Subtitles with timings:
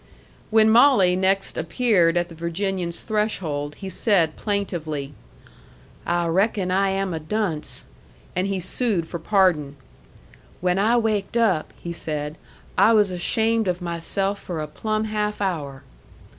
[0.49, 5.13] When Molly next appeared at the Virginian's threshold, he said plaintively,
[6.07, 7.85] "I reckon I am a dunce."
[8.35, 9.75] And he sued for pardon.
[10.59, 12.35] "When I waked up," he said,
[12.79, 15.83] "I was ashamed of myself for a plumb half hour."